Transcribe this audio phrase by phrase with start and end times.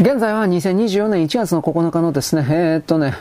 [0.00, 3.16] 現在は2024年1月の9日のですね、えー、っとね、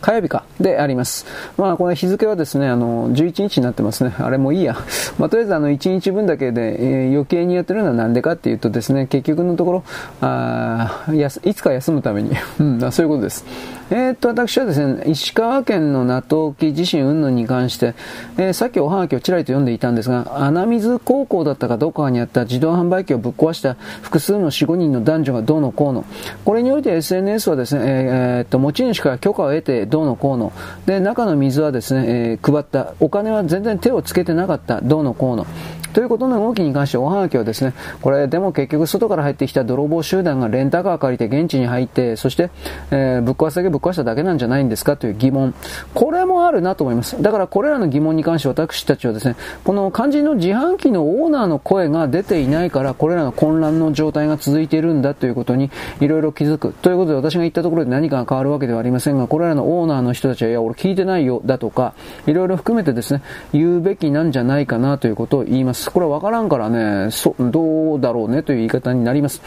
[0.00, 1.26] 火曜日か、であります。
[1.56, 4.14] まあ、これ日付はですね、あの、11日になってますね。
[4.18, 4.76] あれもいいや。
[5.18, 9.84] まあ、とりあえずあの、1日分だけで、えー、余計にやってるのはなんでかっていうとですね、結局のところ、
[10.20, 12.30] あやいつか休むために、
[12.60, 13.44] うん、そういうことです。
[13.90, 17.94] えー、っと、私はですね、石川県の名東沖地震云々に関して、
[18.36, 26.04] えー、さっきおはがきをちらりと読んでいたんですが、穴水高校だったかどこかにあった自動販売機をぶっ壊した複数の4、5人の男女がどうのこうの。
[26.44, 30.52] これにおいて SNS はですね、えー、っと、持ち主から許可を得てどうのこうの。
[30.86, 32.94] で、中の水はですね、えー、配った。
[33.00, 34.80] お金は全然手をつけてなかった。
[34.80, 35.46] どうのこうの。
[35.92, 42.50] ということの動きに関しておはがきはですね、これでも結局外から入ってきた泥棒集団がレンタカー借りて現地に入って、そして、
[42.90, 45.54] えー、ぶっ壊すだけぶっ壊しただけなんじゃないんですかという疑問。
[45.94, 47.20] これもあるなと思います。
[47.20, 56.74] だからこれらの疑問に関して私たちはですね、この肝心の自販機のオーナーの声が出ていないから、これらの混乱の状態が続いているんだということにいろいろ気づく。
[56.82, 61.94] ということで私が言ったところで何かが変わるわけではありませんが、これらのオーナーの人たちは、いや、俺聞いてないよ、だとか、
[62.26, 65.77] いろいろ含めてですね、言うべきなんじゃないかなということを言います。
[65.86, 69.42] これはわからんからね、そ、どうだろうねという言い方になります。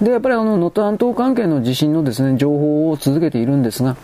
[0.00, 3.96] で、やっぱりあの、能登半島関係の地震のですね、情報を続けているんですが、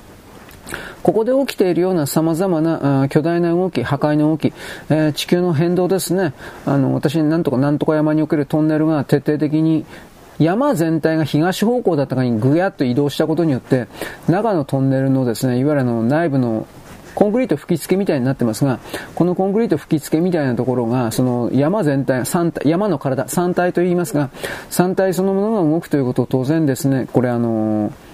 [1.02, 4.52] ここで起きているような様々な巨大な動き、破壊の動き、
[4.90, 6.34] えー、地球の変動ですね。
[6.66, 9.86] あの、私なんとかなんとか山におけるトンネルが徹底的に
[10.38, 13.88] 山全体が東方向だったかにぐやっと移動したことによって、
[14.28, 16.66] 中のトンネルのですね、いわゆるの内部の
[17.18, 18.78] コンクリート吹き付けみたいになってますが、
[19.16, 24.30] このコンクリート吹き付けみたいなところが、その山全体、山、山の体、山体と言いますが、
[24.70, 28.07] 山体そのものが動くということを当然ですね、これあのー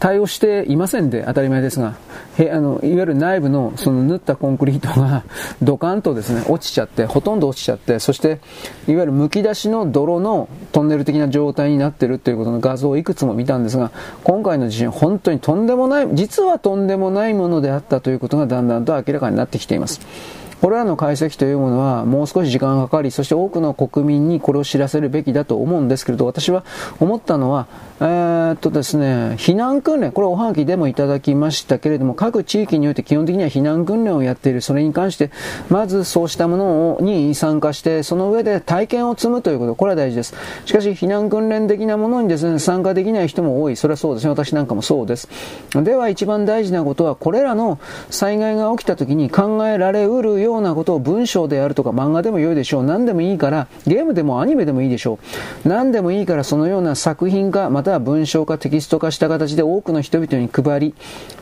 [0.00, 1.94] 対応していませんで当たり前ですが、
[2.38, 5.22] へあのいわゆる内部のその縫ったコンクリートが
[5.62, 8.40] ドカンとですね、落ちちゃって、ほとんど落ちちゃって、そして、
[8.88, 13.92] いわゆる剥き出しの泥のトンネル的な状態になっているということの画像をいくつも見たんですが、
[14.24, 20.00] 今回の地震、本当にとんでもない、実はとんでもないものであったということがだんだんと明らかになってきています。
[20.60, 26.64] これらの解析というものはもう少し時間がかかり、そして多くの国民にこれを知らせるべきだと思うんですけれど、私は
[27.00, 27.66] 思ったのは、
[28.00, 34.60] えー、っとですね、避難訓練、これおはがきでもいただきましたけれども、各地域において基本的には避難訓練をやっている。
[34.60, 35.30] それに関して、
[35.68, 40.34] まずそうしたものに参加して、その上で体験を積むということ、これは大事です。
[40.64, 43.76] しかし、避難訓練的なものにですね、参加できない人も多い。
[43.76, 44.30] それはそうですね。
[44.30, 45.28] 私なんかもそうです。
[45.74, 47.78] では一番大事なことは、これらの
[48.10, 52.84] 災害が起きた時に考えられうるようなことを文章であるとか漫画でも良いでしょう。
[52.84, 55.18] 何でもいいから、ゲームでもアニメでもいいでしょ
[55.64, 55.68] う。
[55.68, 60.94] 何でもいいからそのような作品化、または文章化、テキスト化した形で多くの人々に配り、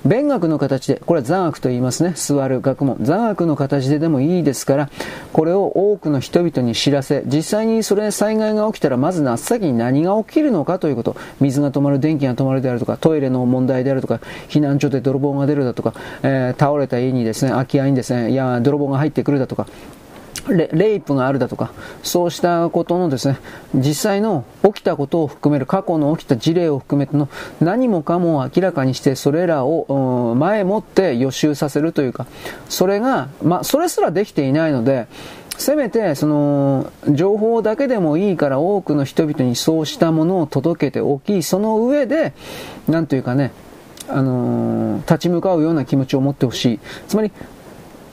[0.04, 2.12] 勉学の形で、これは座学と言いますね。
[2.14, 2.97] 座る学問。
[3.03, 4.91] 座学の形ででもいいですから、
[5.32, 11.16] これを多くの人々に知らせ、実際にそれ災害が起きたら、まず真っ先に何が起きるのかということ。
[11.41, 19.66] 水が止まる、電気が止まるであるとか、トイレの問題であるとか、避難所で泥棒が出るだとか、えー、倒れた家にですね、空き家にですね、いや、泥棒がが入ってくるだとか、
[20.49, 21.72] レレイプがあるだとか、
[22.03, 23.38] そうしたことのですね、
[23.75, 27.28] 実際の起きたことを含める過去の起きた事例を含めての
[27.60, 32.27] 何もかも明らかにしてそれらを前もって予習させるというか、
[32.69, 35.06] それが、まあ、それすらできていないので、
[35.56, 42.32] せめて、その、情報だけでもいいから多くの人々にそうしたものを届けておき、その上で、
[42.88, 43.53] なんというかね、
[44.09, 46.81] あのー、立ち向かうような気持ちを持ってほしい。
[47.09, 47.31] つまり、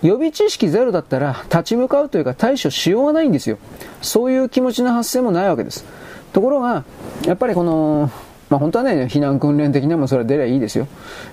[0.03, 3.57] 予備知識ゼロだったら立ち向かうというか対処しようがないんですよ。
[4.01, 5.85] そういう気持ちの発生もないわけです。
[6.33, 6.83] ところが、
[7.25, 8.09] やっぱりこの、
[8.49, 10.87] まあ本当はね、避難訓練的なもそれは出りゃいいですよ。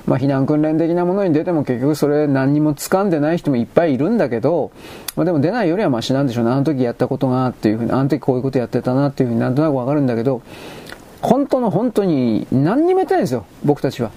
[0.06, 4.70] まあ避難訓練的なものに出ても結局それ何にも掴んでない人もいっぱいいるんだけど、
[5.16, 6.50] まあでも出ないよりはマシなんでしょうね。
[6.50, 10.42] あの時やったことがっていうふうに、あの時こういうことやってたなっていうふうになんとなくわかるんだけど、
[11.22, 14.10] 本当の本当に何にもやってないんですよ、僕たちは。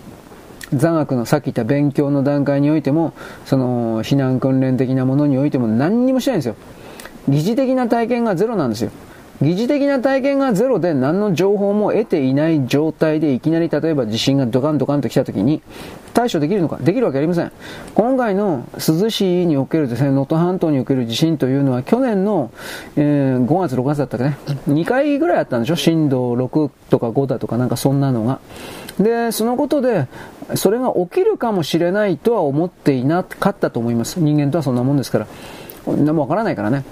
[0.73, 3.13] 座学のさっき言った勉強の段階においても、
[3.45, 6.55] その避難訓練的なものにおいても何にもしないんですよ。
[7.27, 8.91] 疑似的な体験がゼロなんですよ。
[9.41, 15.63] 疑似的な体験がゼロで何の情報も得ていない状態でいきなり例えば地震がドカンドカンと来た時に
[16.13, 16.77] 対処できるのか？
[16.77, 17.51] できるわけありません。
[17.95, 22.51] 今回の珠洲市におけるですね、能登半島における地震というのは去年の、
[22.95, 24.37] えー、5月6月だったかね、
[24.67, 25.75] 2回ぐらいあったんでしょ？
[25.75, 28.39] 震度6とか5だとかなんかそんなのが。
[29.01, 30.07] で、そのことで、
[30.55, 34.19] それが起きるかもしれないとは思っていなかったと思います。
[34.19, 35.27] 人間とはそんなもんですから。
[35.87, 36.83] 何もわからないからね。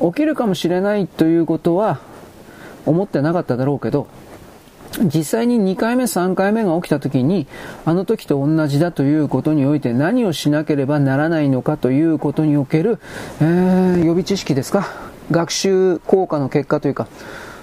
[0.00, 2.00] 起きるかもしれないということは
[2.84, 4.08] 思ってなかっただろうけど、
[5.04, 7.46] 実際に2回目、3回目が起きた時に、
[7.84, 12.98] あの時と同じだということにおいて何をしなければならないのかということにおける、
[13.40, 14.88] えー、予備知識ですか
[15.30, 17.08] 学習効果の結果というか、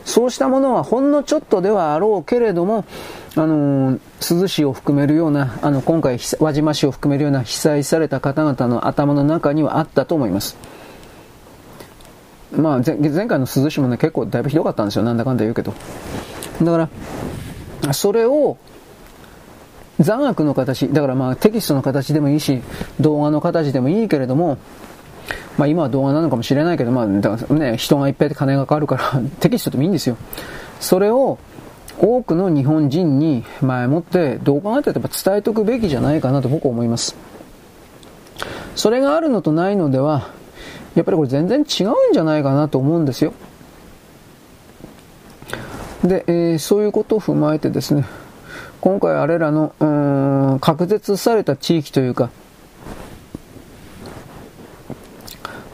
[0.06, 2.86] そうしたものはほんのちょっとではあろうけれども、
[3.36, 10.58] あの、珠洲市を含めるような、あの、今回、輪島市を含めるような被災された方々の頭の中にはあったと思います。
[12.56, 12.98] まあ、前
[13.28, 15.04] 回の珠洲市もね、結構だいぶひどかったんですよ。
[15.04, 15.74] なんだかんだ言うけど。
[16.62, 16.90] だか
[17.88, 18.58] ら、それを、
[20.00, 22.62] 残悪の形、だからまあテキストの形でもいいし、
[23.00, 24.58] 動画の形でもいいけれども、
[25.58, 30.18] まあ今は動画なのかもしれないけど、まあね、人がいっぱいで金がかかるから テキストでもいいんですよ。
[30.80, 31.38] それを
[32.00, 37.16] 多くの日本人に前もってどう考えても伝えておくべきじゃないかなと僕は思います。
[38.76, 40.30] それがあるのとないのでは、
[40.96, 43.34] やっぱりこれ全然違うんじゃないかなと思うんですよ。
[46.04, 48.06] で、えー、そういうことを踏まえてですね、
[48.82, 49.86] 今回あれらの、う
[50.56, 52.30] ん、隔絶された地域というか、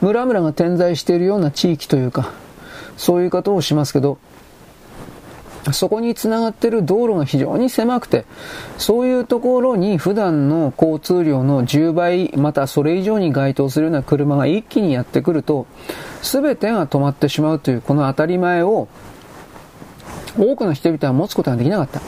[0.01, 2.31] 村々が点在しているような地域というか、
[2.98, 4.18] そういう言い方をしますけど、
[5.74, 8.25] そこにつながっている道路が非常に狭くて、
[8.78, 15.68] そういうところに普段の交通量の10倍、またそれ以上に該当するような車が一気にやってくると、
[16.22, 18.88] 全てが止まってしまうというこの当たり前を
[20.38, 22.01] 多くの人々は持つことができなかった。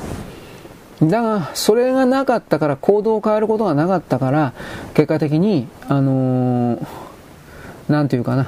[1.05, 4.53] だが、それがなかったから、行動を変えることがなかったから、
[4.93, 6.87] 結果的に、あのー、
[7.91, 8.47] なんていうかな、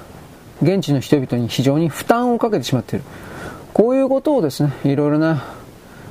[0.62, 3.06] 現地の人々に非常に負担をかけてしまっている。
[3.74, 5.44] こういうことをですね、いろいろな、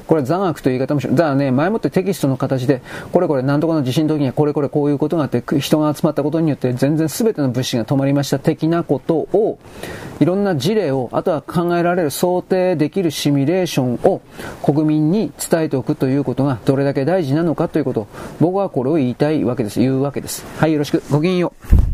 [0.06, 2.82] これ残悪という言い方もしだからね、前もってテキストの形で、
[3.12, 9.58] これこれ何とかの地震の時にはこれこれこういうことがあって、人が集まったことによって全然全ての物資が止まりました的なことを、
[10.20, 14.20] いろんな事例を、あとは考えられる想定できるシミュレーションを
[14.62, 18.06] 国民に伝えておくということがどれだけ大事なのかということを、
[18.40, 19.78] 僕はこれを言いたいわけです。
[19.78, 20.44] 言うわけです。
[20.58, 21.02] はい、よろしく。
[21.10, 21.91] ごきげんよう。